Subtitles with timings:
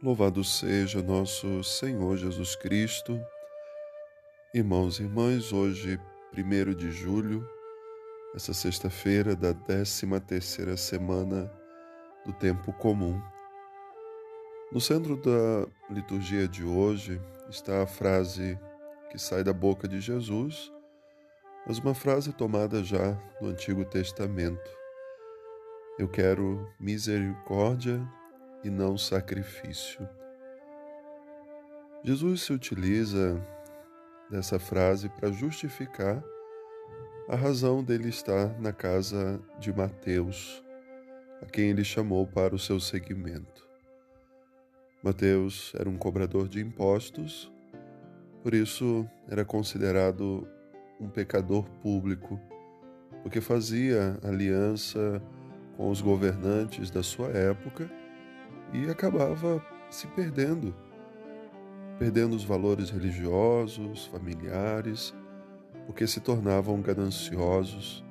[0.00, 3.20] Louvado seja nosso Senhor Jesus Cristo.
[4.54, 5.98] Irmãos e irmãs, hoje,
[6.32, 7.44] 1 de julho,
[8.32, 11.52] essa sexta-feira da 13 terceira semana
[12.24, 13.20] do tempo comum.
[14.70, 17.20] No centro da liturgia de hoje
[17.50, 18.56] está a frase
[19.10, 20.72] que sai da boca de Jesus,
[21.66, 24.70] mas uma frase tomada já no Antigo Testamento.
[25.98, 28.00] Eu quero misericórdia
[28.64, 30.08] e não sacrifício.
[32.02, 33.40] Jesus se utiliza
[34.30, 36.22] dessa frase para justificar
[37.28, 40.64] a razão dele estar na casa de Mateus,
[41.42, 43.68] a quem ele chamou para o seu seguimento.
[45.02, 47.52] Mateus era um cobrador de impostos,
[48.42, 50.48] por isso era considerado
[51.00, 52.40] um pecador público,
[53.22, 55.22] porque fazia aliança
[55.76, 57.90] com os governantes da sua época
[58.72, 60.74] e acabava se perdendo,
[61.98, 65.14] perdendo os valores religiosos, familiares,
[65.86, 68.04] porque se tornavam gananciosos,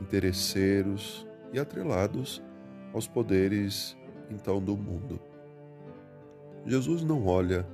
[0.00, 2.42] interesseiros e atrelados
[2.92, 3.96] aos poderes
[4.30, 5.20] então do mundo.
[6.66, 7.66] Jesus não olha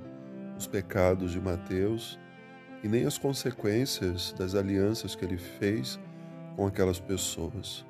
[0.57, 2.17] os pecados de Mateus
[2.81, 5.99] e nem as consequências das alianças que ele fez
[6.55, 7.85] com aquelas pessoas.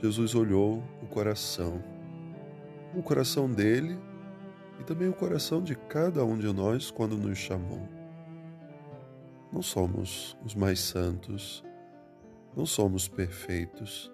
[0.00, 1.82] Jesus olhou o coração
[2.94, 3.98] o coração dele
[4.80, 7.88] e também o coração de cada um de nós quando nos chamou.
[9.52, 11.64] Não somos os mais santos,
[12.56, 14.12] não somos perfeitos.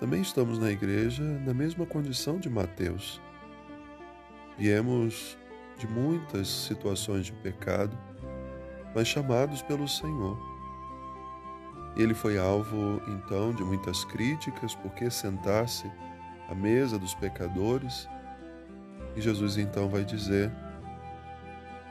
[0.00, 3.20] Também estamos na igreja na mesma condição de Mateus.
[4.58, 5.38] Viemos
[5.78, 7.96] de muitas situações de pecado,
[8.94, 10.38] mas chamados pelo Senhor.
[11.96, 15.90] Ele foi alvo então de muitas críticas porque sentasse
[16.48, 18.08] à mesa dos pecadores.
[19.16, 20.50] E Jesus então vai dizer: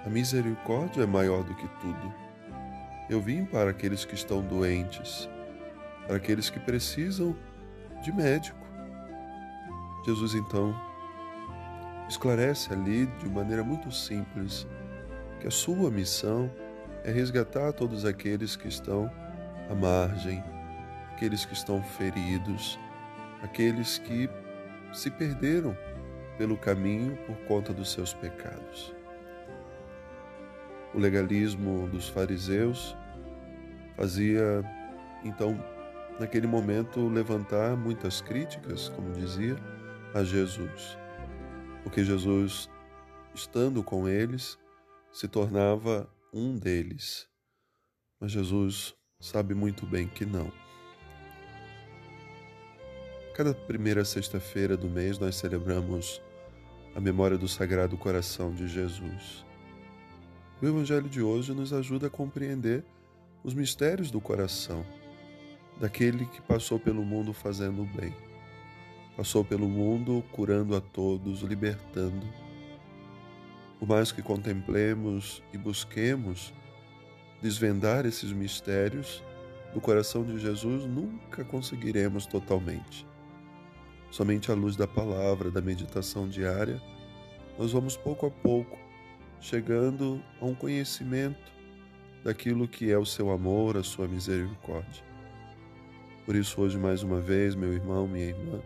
[0.05, 2.13] A misericórdia é maior do que tudo.
[3.09, 5.29] Eu vim para aqueles que estão doentes,
[6.07, 7.35] para aqueles que precisam
[8.01, 8.57] de médico.
[10.05, 10.75] Jesus então
[12.07, 14.67] esclarece ali de maneira muito simples
[15.39, 16.49] que a sua missão
[17.03, 19.11] é resgatar todos aqueles que estão
[19.69, 20.44] à margem,
[21.11, 22.79] aqueles que estão feridos,
[23.43, 24.27] aqueles que
[24.91, 25.77] se perderam
[26.37, 28.95] pelo caminho por conta dos seus pecados.
[30.93, 32.95] O legalismo dos fariseus
[33.95, 34.63] fazia,
[35.23, 35.63] então,
[36.19, 39.55] naquele momento, levantar muitas críticas, como dizia,
[40.13, 40.97] a Jesus,
[41.83, 42.69] porque Jesus,
[43.35, 44.57] estando com eles,
[45.11, 47.27] se tornava um deles.
[48.19, 50.51] Mas Jesus sabe muito bem que não.
[53.33, 56.21] Cada primeira sexta-feira do mês nós celebramos
[56.94, 59.44] a memória do Sagrado Coração de Jesus.
[60.61, 62.85] O Evangelho de hoje nos ajuda a compreender
[63.43, 64.85] os mistérios do coração,
[65.79, 68.13] daquele que passou pelo mundo fazendo o bem,
[69.17, 72.27] passou pelo mundo curando a todos, libertando.
[73.79, 76.53] Por mais que contemplemos e busquemos
[77.41, 79.23] desvendar esses mistérios,
[79.73, 83.11] do coração de Jesus nunca conseguiremos totalmente.
[84.13, 86.79] Somente à luz da palavra, da meditação diária,
[87.57, 88.78] nós vamos pouco a pouco
[89.41, 91.51] chegando a um conhecimento
[92.23, 95.03] daquilo que é o seu amor, a sua misericórdia.
[96.28, 98.62] Por isso, hoje, mais uma vez, meu irmão, minha irmã,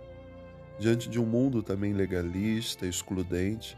[0.77, 3.77] diante de um mundo também legalista, excludente,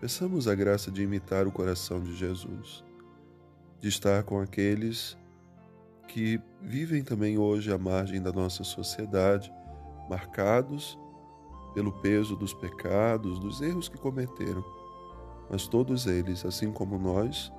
[0.00, 2.82] peçamos a graça de imitar o coração de Jesus,
[3.82, 5.14] de estar com aqueles
[6.08, 9.52] que vivem também hoje à margem da nossa sociedade
[10.08, 10.98] marcados
[11.74, 14.64] pelo peso dos pecados, dos erros que cometeram,
[15.50, 17.52] mas todos eles, assim como nós,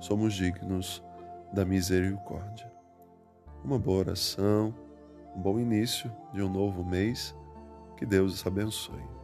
[0.00, 1.02] somos dignos
[1.52, 2.70] da misericórdia.
[3.64, 4.74] Uma boa oração,
[5.36, 7.34] um bom início de um novo mês,
[7.96, 9.21] que Deus os abençoe.